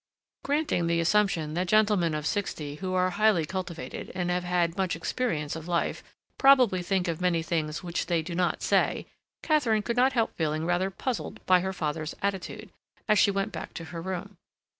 Granting 0.43 0.87
the 0.87 0.99
assumption 0.99 1.53
that 1.53 1.67
gentlemen 1.67 2.15
of 2.15 2.25
sixty 2.25 2.73
who 2.77 2.95
are 2.95 3.11
highly 3.11 3.45
cultivated, 3.45 4.11
and 4.15 4.31
have 4.31 4.43
had 4.43 4.75
much 4.75 4.95
experience 4.95 5.55
of 5.55 5.67
life, 5.67 6.03
probably 6.39 6.81
think 6.81 7.07
of 7.07 7.21
many 7.21 7.43
things 7.43 7.83
which 7.83 8.07
they 8.07 8.23
do 8.23 8.33
not 8.33 8.63
say, 8.63 9.05
Katharine 9.43 9.83
could 9.83 9.97
not 9.97 10.13
help 10.13 10.35
feeling 10.35 10.65
rather 10.65 10.89
puzzled 10.89 11.45
by 11.45 11.59
her 11.59 11.71
father's 11.71 12.15
attitude, 12.19 12.71
as 13.07 13.19
she 13.19 13.29
went 13.29 13.51
back 13.51 13.75
to 13.75 13.83
her 13.93 14.01
room. 14.01 14.37